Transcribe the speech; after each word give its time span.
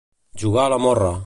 Jugar 0.43 0.65
a 0.65 0.71
la 0.75 0.81
morra. 0.87 1.13